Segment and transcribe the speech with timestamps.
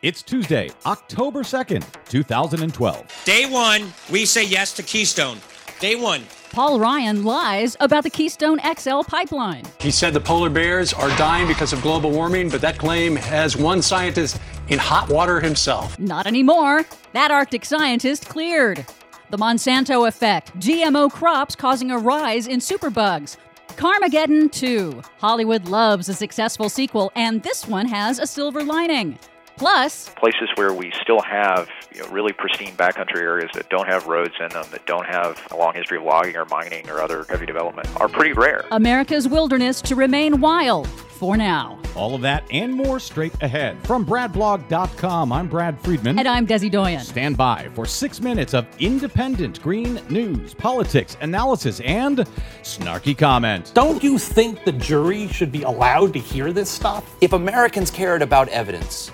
[0.00, 3.22] It's Tuesday, October 2nd, 2012.
[3.24, 5.38] Day one, we say yes to Keystone.
[5.80, 6.22] Day one.
[6.52, 9.64] Paul Ryan lies about the Keystone XL pipeline.
[9.80, 13.56] He said the polar bears are dying because of global warming, but that claim has
[13.56, 14.38] one scientist
[14.68, 15.98] in hot water himself.
[15.98, 16.86] Not anymore.
[17.12, 18.86] That Arctic scientist cleared.
[19.30, 23.36] The Monsanto effect, GMO crops causing a rise in superbugs.
[23.70, 25.02] Carmageddon 2.
[25.18, 29.18] Hollywood loves a successful sequel, and this one has a silver lining.
[29.58, 34.06] Plus, places where we still have you know, really pristine backcountry areas that don't have
[34.06, 37.24] roads in them, that don't have a long history of logging or mining or other
[37.28, 38.64] heavy development, are pretty rare.
[38.70, 41.76] America's wilderness to remain wild for now.
[41.96, 43.76] All of that and more straight ahead.
[43.84, 46.16] From BradBlog.com, I'm Brad Friedman.
[46.16, 47.00] And I'm Desi Doyen.
[47.00, 52.18] Stand by for six minutes of independent green news, politics, analysis, and
[52.62, 53.72] snarky comment.
[53.74, 57.16] Don't you think the jury should be allowed to hear this stuff?
[57.20, 59.10] If Americans cared about evidence,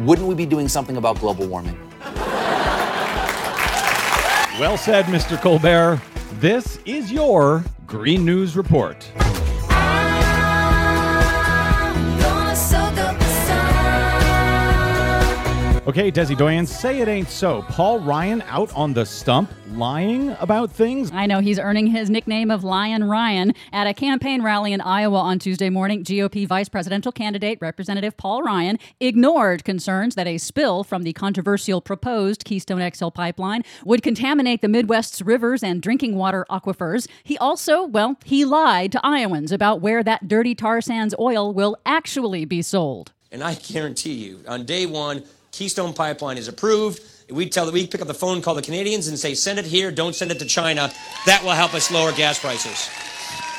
[0.00, 1.78] wouldn't we be doing something about global warming?
[4.58, 5.40] Well said, Mr.
[5.40, 6.00] Colbert.
[6.40, 9.10] This is your Green News Report.
[15.86, 17.62] Okay, Desi Doyen, say it ain't so.
[17.68, 21.12] Paul Ryan out on the stump lying about things?
[21.12, 23.54] I know he's earning his nickname of Lion Ryan.
[23.72, 28.42] At a campaign rally in Iowa on Tuesday morning, GOP vice presidential candidate Representative Paul
[28.42, 34.62] Ryan ignored concerns that a spill from the controversial proposed Keystone XL pipeline would contaminate
[34.62, 37.06] the Midwest's rivers and drinking water aquifers.
[37.22, 41.76] He also, well, he lied to Iowans about where that dirty tar sands oil will
[41.86, 43.12] actually be sold.
[43.30, 45.22] And I guarantee you, on day one,
[45.56, 47.02] Keystone Pipeline is approved.
[47.30, 49.90] We tell we pick up the phone, call the Canadians, and say, send it here,
[49.90, 50.92] don't send it to China.
[51.24, 52.90] That will help us lower gas prices.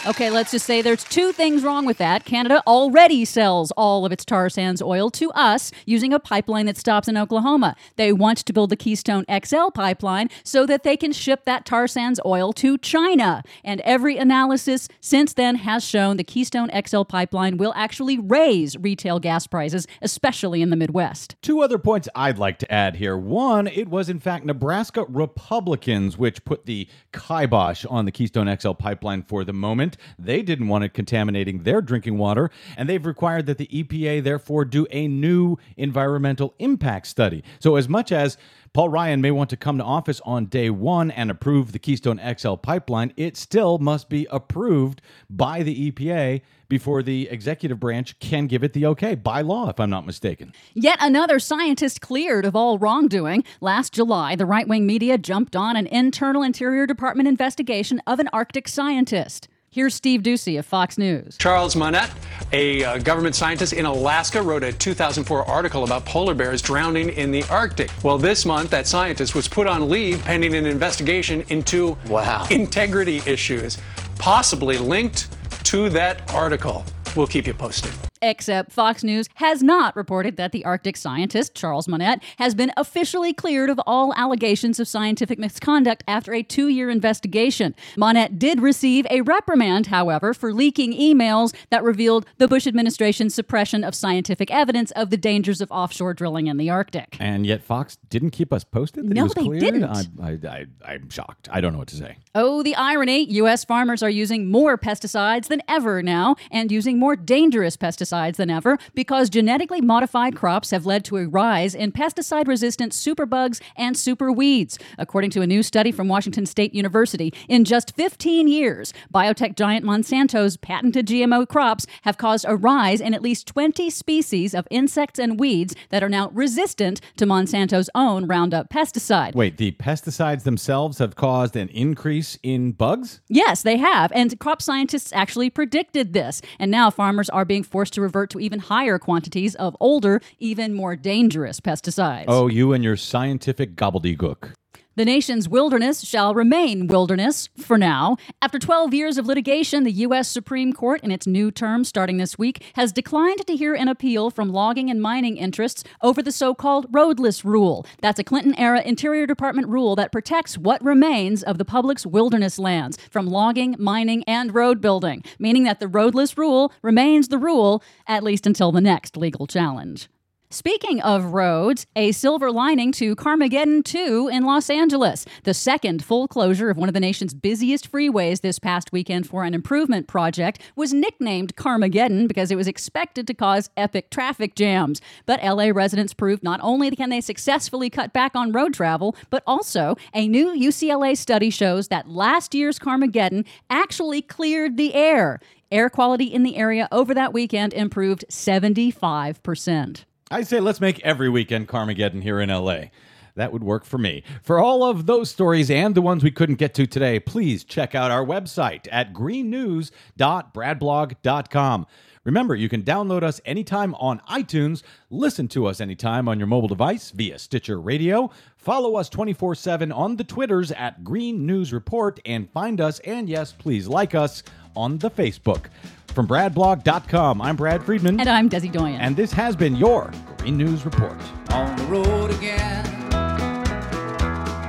[0.07, 2.23] Okay, let's just say there's two things wrong with that.
[2.23, 6.77] Canada already sells all of its tar sands oil to us using a pipeline that
[6.77, 7.75] stops in Oklahoma.
[7.97, 11.89] They want to build the Keystone XL pipeline so that they can ship that tar
[11.89, 13.43] sands oil to China.
[13.65, 19.19] And every analysis since then has shown the Keystone XL pipeline will actually raise retail
[19.19, 21.35] gas prices, especially in the Midwest.
[21.41, 23.17] Two other points I'd like to add here.
[23.17, 28.71] One, it was in fact Nebraska Republicans which put the kibosh on the Keystone XL
[28.71, 29.96] pipeline for the moment.
[30.17, 34.65] They didn't want it contaminating their drinking water, and they've required that the EPA therefore
[34.65, 37.43] do a new environmental impact study.
[37.59, 38.37] So, as much as
[38.73, 42.21] Paul Ryan may want to come to office on day one and approve the Keystone
[42.37, 48.45] XL pipeline, it still must be approved by the EPA before the executive branch can
[48.47, 50.53] give it the okay by law, if I'm not mistaken.
[50.73, 53.43] Yet another scientist cleared of all wrongdoing.
[53.61, 58.29] Last July, the right wing media jumped on an internal Interior Department investigation of an
[58.33, 59.47] Arctic scientist.
[59.77, 61.37] Here's Steve Doocy of Fox News.
[61.37, 62.09] Charles Monnett,
[62.51, 67.29] a uh, government scientist in Alaska, wrote a 2004 article about polar bears drowning in
[67.29, 67.91] the Arctic.
[68.01, 72.47] Well, this month, that scientist was put on leave pending an investigation into wow.
[72.49, 73.77] integrity issues,
[74.17, 75.27] possibly linked
[75.65, 76.83] to that article.
[77.15, 77.93] We'll keep you posted.
[78.21, 83.33] Except Fox News has not reported that the Arctic scientist, Charles Monnett, has been officially
[83.33, 87.75] cleared of all allegations of scientific misconduct after a two year investigation.
[87.95, 93.83] Monnett did receive a reprimand, however, for leaking emails that revealed the Bush administration's suppression
[93.83, 97.17] of scientific evidence of the dangers of offshore drilling in the Arctic.
[97.19, 99.07] And yet Fox didn't keep us posted?
[99.09, 99.61] That no, they cleared?
[99.61, 99.83] didn't.
[99.85, 101.49] I, I, I'm shocked.
[101.51, 102.17] I don't know what to say.
[102.33, 103.63] Oh, the irony U.S.
[103.63, 108.49] farmers are using more pesticides than ever now and using more dangerous pesticides pesticides than
[108.49, 113.95] ever because genetically modified crops have led to a rise in pesticide resistant superbugs and
[113.95, 114.79] superweeds.
[114.97, 119.85] According to a new study from Washington State University, in just 15 years, biotech giant
[119.85, 125.19] Monsanto's patented GMO crops have caused a rise in at least 20 species of insects
[125.19, 129.35] and weeds that are now resistant to Monsanto's own Roundup pesticide.
[129.35, 133.21] Wait, the pesticides themselves have caused an increase in bugs?
[133.27, 134.11] Yes, they have.
[134.13, 136.41] And crop scientists actually predicted this.
[136.59, 140.73] And now farmers are being forced to revert to even higher quantities of older, even
[140.73, 142.25] more dangerous pesticides.
[142.27, 144.53] Oh, you and your scientific gobbledygook.
[144.97, 148.17] The nation's wilderness shall remain wilderness for now.
[148.41, 150.27] After 12 years of litigation, the U.S.
[150.27, 154.31] Supreme Court, in its new term starting this week, has declined to hear an appeal
[154.31, 157.85] from logging and mining interests over the so called roadless rule.
[158.01, 162.57] That's a Clinton era Interior Department rule that protects what remains of the public's wilderness
[162.57, 167.83] lands from logging, mining, and road building, meaning that the roadless rule remains the rule,
[168.07, 170.09] at least until the next legal challenge.
[170.49, 175.25] Speaking of roads, a silver lining to Carmageddon 2 in Los Angeles.
[175.43, 179.43] The second full closure of one of the nation's busiest freeways this past weekend for
[179.43, 185.01] an improvement project was nicknamed Carmageddon because it was expected to cause epic traffic jams.
[185.25, 189.43] But LA residents proved not only can they successfully cut back on road travel, but
[189.45, 195.41] also a new UCLA study shows that last year's Carmageddon actually cleared the air.
[195.73, 200.05] Air quality in the area over that weekend improved 75%.
[200.29, 202.87] I say let's make every weekend Carmageddon here in LA.
[203.35, 204.23] That would work for me.
[204.41, 207.95] For all of those stories and the ones we couldn't get to today, please check
[207.95, 211.87] out our website at greennews.bradblog.com.
[212.25, 216.67] Remember, you can download us anytime on iTunes, listen to us anytime on your mobile
[216.67, 222.19] device via Stitcher Radio, follow us 24 7 on the Twitters at Green News Report,
[222.25, 224.43] and find us, and yes, please like us
[224.75, 225.67] on the Facebook.
[226.17, 228.19] From bradblog.com, I'm Brad Friedman.
[228.19, 228.99] And I'm Desi Doyen.
[228.99, 230.09] And this has been your
[230.39, 231.15] Green News Report.
[231.51, 232.83] On the road again,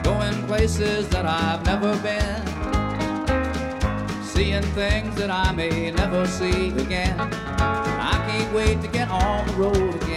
[0.03, 2.45] going places that I've never been,
[4.23, 7.19] seeing things that I may never see again.
[7.19, 10.08] I can't wait to get on the road again.